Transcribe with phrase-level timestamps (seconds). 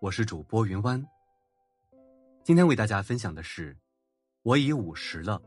[0.00, 1.06] 我是主播云湾。
[2.42, 3.76] 今天为大家分享的是，
[4.40, 5.38] 我已五十了，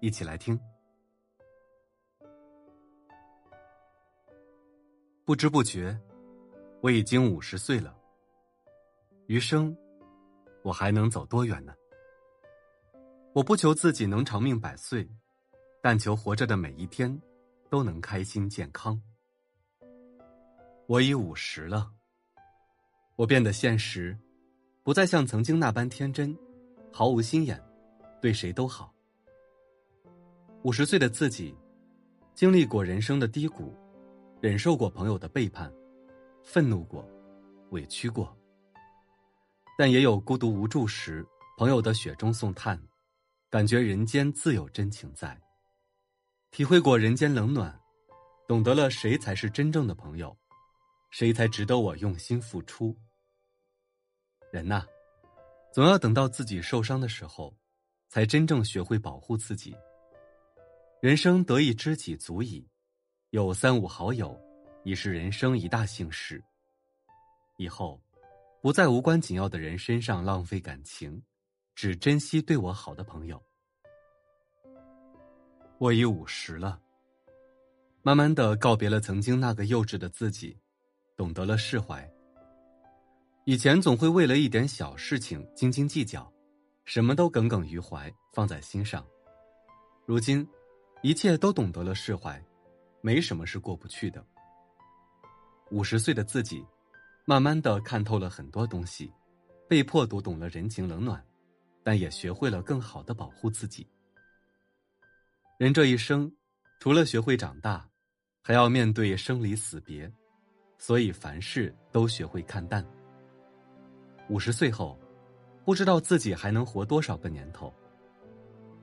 [0.00, 0.58] 一起来听。
[5.24, 5.96] 不知不觉，
[6.82, 7.96] 我已经五十岁了。
[9.28, 9.76] 余生，
[10.64, 11.72] 我还能走多远呢？
[13.32, 15.08] 我不求自己能长命百岁，
[15.80, 17.16] 但求活着的每一天
[17.70, 19.00] 都能开心健康。
[20.88, 21.92] 我已五十了，
[23.16, 24.16] 我变得现实，
[24.82, 26.36] 不再像曾经那般天真，
[26.92, 27.60] 毫无心眼，
[28.20, 28.94] 对谁都好。
[30.62, 31.56] 五十岁的自己，
[32.34, 33.74] 经历过人生的低谷。
[34.38, 35.72] 忍受过朋友的背叛，
[36.44, 37.08] 愤怒过，
[37.70, 38.36] 委屈过，
[39.78, 42.78] 但也有孤独无助时朋友的雪中送炭，
[43.48, 45.40] 感觉人间自有真情在。
[46.50, 47.80] 体会过人间冷暖，
[48.46, 50.36] 懂得了谁才是真正的朋友，
[51.10, 52.94] 谁才值得我用心付出。
[54.56, 54.86] 人呐，
[55.70, 57.54] 总要等到自己受伤的时候，
[58.08, 59.76] 才真正学会保护自己。
[61.02, 62.66] 人生得一知己足矣。
[63.32, 64.34] 有三五好友，
[64.82, 66.42] 已是人生一大幸事。
[67.58, 68.00] 以后，
[68.62, 71.22] 不在无关紧要的人身上浪费感情，
[71.74, 73.38] 只珍惜对我好的朋友。
[75.76, 76.80] 我已五十了，
[78.00, 80.58] 慢慢的告别了曾经那个幼稚的自己，
[81.14, 82.10] 懂得了释怀。
[83.48, 86.28] 以前总会为了一点小事情斤斤计较，
[86.84, 89.06] 什么都耿耿于怀，放在心上。
[90.04, 90.44] 如今，
[91.00, 92.44] 一切都懂得了释怀。
[93.00, 94.26] 没什么是过不去的。
[95.70, 96.66] 五十岁的自己，
[97.24, 99.12] 慢慢的看透了很多东西，
[99.68, 101.24] 被迫读懂了人情冷暖，
[101.84, 103.86] 但也学会了更好的保护自己。
[105.56, 106.28] 人这一生，
[106.80, 107.88] 除了学会长大，
[108.42, 110.12] 还要面对生离死别，
[110.78, 112.84] 所以凡事都学会看淡。
[114.28, 114.98] 五十岁后，
[115.64, 117.72] 不知道自己还能活多少个年头。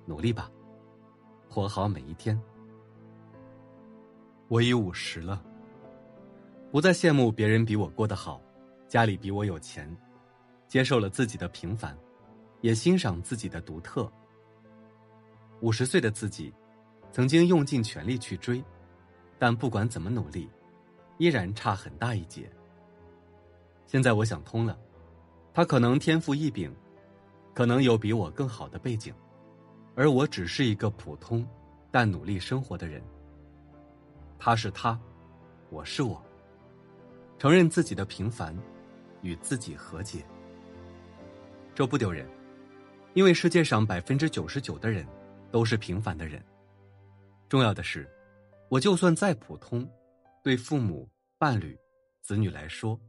[0.05, 0.49] 努力吧，
[1.49, 2.39] 活好每一天。
[4.47, 5.43] 我已五十了，
[6.71, 8.41] 不再羡慕别人比我过得好，
[8.87, 9.93] 家里比我有钱，
[10.67, 11.97] 接受了自己的平凡，
[12.61, 14.11] 也欣赏自己的独特。
[15.59, 16.53] 五十岁的自己，
[17.11, 18.63] 曾经用尽全力去追，
[19.37, 20.49] 但不管怎么努力，
[21.17, 22.49] 依然差很大一截。
[23.87, 24.77] 现在我想通了，
[25.53, 26.73] 他可能天赋异禀，
[27.53, 29.13] 可能有比我更好的背景，
[29.95, 31.47] 而我只是一个普通
[31.91, 33.01] 但努力生活的人。
[34.39, 34.99] 他是他，
[35.69, 36.21] 我是我。
[37.37, 38.57] 承认自己的平凡，
[39.21, 40.25] 与自己和解，
[41.75, 42.27] 这不丢人，
[43.13, 45.05] 因为世界上百分之九十九的人
[45.51, 46.43] 都是平凡的人。
[47.47, 48.09] 重要的是，
[48.69, 49.87] 我就算再普通，
[50.41, 51.77] 对父母、伴侣、
[52.21, 52.99] 子女来说，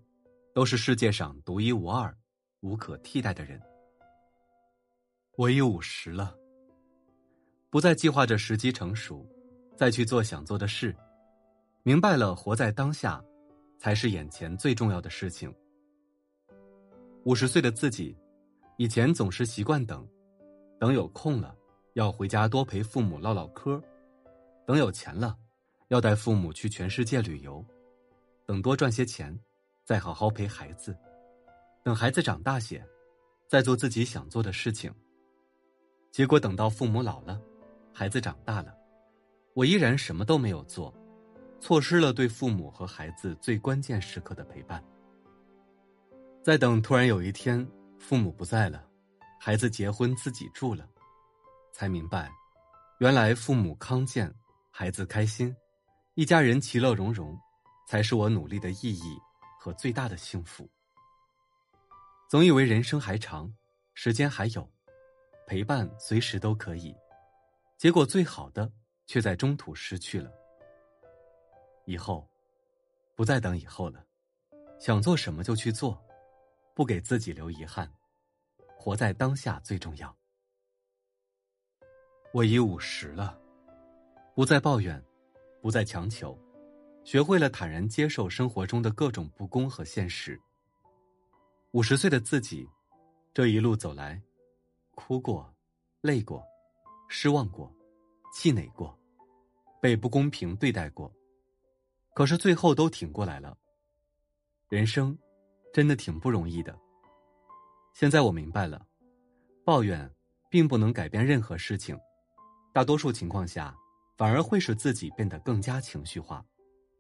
[0.53, 2.15] 都是世界上独一无二、
[2.65, 3.61] 无可替代的人。
[5.37, 6.35] 我已五十了，
[7.69, 9.25] 不再计划着时机成熟，
[9.77, 10.97] 再去做想做的事。
[11.83, 13.23] 明白了，活在当下，
[13.79, 15.55] 才是眼前最重要的事情。
[17.25, 18.17] 五十岁的自己，
[18.79, 20.09] 以前总是习惯等，
[20.81, 21.55] 等有空了，
[21.93, 23.79] 要回家多陪父母唠唠嗑；
[24.67, 25.37] 等有钱了，
[25.89, 27.63] 要带父母去全世界旅游；
[28.47, 29.39] 等多赚些钱，
[29.85, 30.95] 再好好陪孩子；
[31.85, 32.83] 等孩子长大些，
[33.47, 34.91] 再做自己想做的事情。
[36.11, 37.39] 结果等到父母老了，
[37.93, 38.75] 孩子长大了，
[39.53, 40.93] 我依然什么都没有做。
[41.61, 44.83] 错失了对父母和孩子最关键时刻的陪伴。
[46.43, 47.67] 在等，突然有一天，
[47.99, 48.83] 父母不在了，
[49.39, 50.89] 孩子结婚自己住了，
[51.71, 52.33] 才明白，
[52.99, 54.35] 原来父母康健，
[54.71, 55.55] 孩子开心，
[56.15, 57.39] 一家人其乐融融，
[57.87, 59.19] 才是我努力的意义
[59.61, 60.67] 和最大的幸福。
[62.35, 63.55] 总以为人生还长，
[63.95, 64.69] 时间还有，
[65.47, 66.93] 陪伴随时都可以，
[67.79, 68.69] 结果最好的
[69.07, 70.29] 却在中途失去了。
[71.85, 72.29] 以后，
[73.15, 74.05] 不再等以后了，
[74.81, 75.97] 想做什么就去做，
[76.75, 77.89] 不给自己留遗憾，
[78.77, 80.13] 活在当下最重要。
[82.33, 83.41] 我已五十了，
[84.35, 85.01] 不再抱怨，
[85.63, 86.37] 不再强求，
[87.05, 90.37] 学会了坦然接受生活中的各种不公和现实。
[91.75, 92.71] 五十岁的自己，
[93.35, 94.23] 这一路走来，
[94.93, 95.53] 哭过，
[96.03, 96.41] 累过，
[97.09, 97.69] 失望过，
[98.33, 98.97] 气馁过，
[99.83, 101.13] 被不公平对待过。
[102.15, 103.59] 可是最后都挺过来了。
[104.69, 105.19] 人生
[105.73, 106.79] 真的挺不容易的。
[107.93, 108.87] 现在我明白了，
[109.65, 110.09] 抱怨
[110.49, 111.99] 并不能改变任何事情，
[112.73, 113.77] 大多数情况下
[114.17, 116.47] 反而会使自己变得更加情绪化，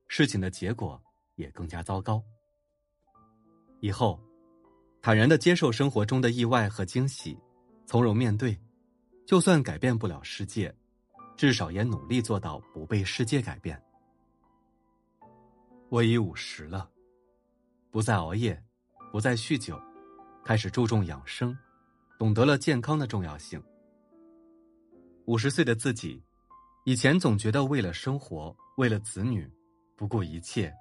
[0.08, 1.00] 事情的结果
[1.36, 2.20] 也更加糟糕。
[3.78, 4.20] 以后
[5.04, 7.38] 坦然的接受生活中的意外和惊喜，
[7.84, 8.58] 从容面对，
[9.26, 10.74] 就算改变不了世界，
[11.36, 13.78] 至少也努力做到不被世界改变。
[15.90, 16.90] 我已五十了，
[17.90, 18.58] 不再熬夜，
[19.12, 19.78] 不再酗酒，
[20.42, 21.54] 开始注重养生，
[22.18, 23.62] 懂得了健康的重要性。
[25.26, 26.24] 五十岁的自己，
[26.86, 29.46] 以前总觉得为了生活，为了子女，
[29.96, 30.72] 不顾一切，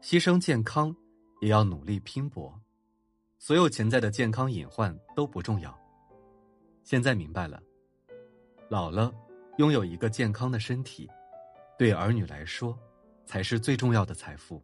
[0.00, 0.96] 牺牲健康，
[1.42, 2.58] 也要努力拼搏，
[3.38, 5.76] 所有潜在的健康隐患都不重要。
[6.82, 7.62] 现在明白了，
[8.68, 9.12] 老了，
[9.58, 11.08] 拥有一个健康的身体，
[11.78, 12.76] 对儿女来说，
[13.24, 14.62] 才是最重要的财富。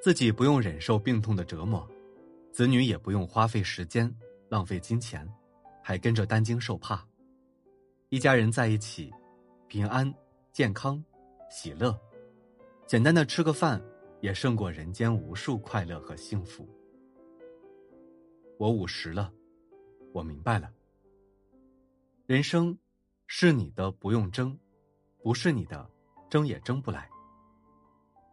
[0.00, 1.88] 自己不用忍受病痛的折磨，
[2.52, 4.12] 子女也不用花费时间、
[4.48, 5.28] 浪费金钱，
[5.82, 7.06] 还跟着担惊受怕。
[8.08, 9.12] 一家人在一起，
[9.68, 10.12] 平安、
[10.52, 11.02] 健康、
[11.50, 11.96] 喜乐，
[12.86, 13.80] 简单的吃个饭，
[14.20, 16.68] 也胜过人间无数快乐和幸福。
[18.58, 19.32] 我五十了，
[20.12, 20.72] 我明白了，
[22.26, 22.78] 人生
[23.26, 24.56] 是你的不用争，
[25.22, 25.90] 不是你的
[26.30, 27.10] 争也争不来。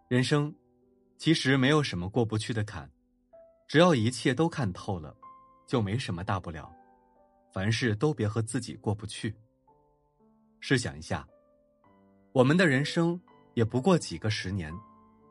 [0.07, 0.53] 人生
[1.17, 2.89] 其实没有什么过不去的坎，
[3.67, 5.15] 只要一切都看透了，
[5.67, 6.71] 就没什么大不了。
[7.51, 9.35] 凡事都别和自己过不去。
[10.59, 11.27] 试想一下，
[12.33, 13.19] 我们的人生
[13.55, 14.71] 也不过几个十年，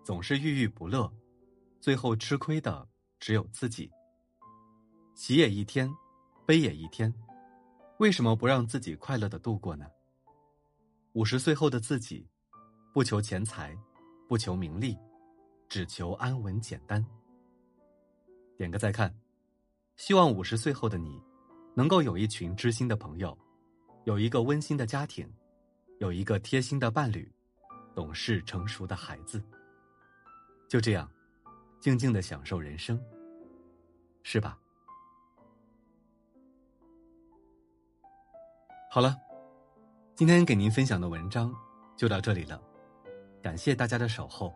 [0.03, 1.13] 总是郁郁不乐，
[1.81, 2.89] 最后吃亏的
[3.21, 3.89] 只有自己。
[5.19, 5.93] 喜也一天，
[6.47, 7.13] 悲也一天，
[7.99, 9.85] 为什么不让自己快乐的度过呢？
[11.15, 12.25] 五十岁后的自己，
[12.95, 13.77] 不求钱财，
[14.29, 14.97] 不求名利，
[15.69, 17.05] 只求安稳简单。
[18.57, 19.13] 点个再看，
[19.97, 21.21] 希望五十岁后的你，
[21.75, 23.37] 能够有一群知心的朋友。
[24.05, 25.29] 有一个温馨的家庭，
[25.99, 27.29] 有一个贴心的伴侣，
[27.93, 29.43] 懂事成熟的孩子。
[30.69, 31.11] 就这样，
[31.81, 32.97] 静静的享受人生，
[34.23, 34.57] 是吧？
[38.91, 39.15] 好了，
[40.17, 41.55] 今天给您分享的文章
[41.95, 42.59] 就到这里了，
[43.43, 44.55] 感谢大家的守候。